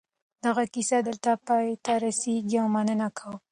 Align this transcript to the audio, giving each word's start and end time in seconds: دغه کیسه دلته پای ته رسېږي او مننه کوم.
دغه 0.45 0.63
کیسه 0.73 0.97
دلته 1.07 1.31
پای 1.45 1.67
ته 1.85 1.93
رسېږي 2.03 2.57
او 2.61 2.67
مننه 2.75 3.07
کوم. 3.17 3.35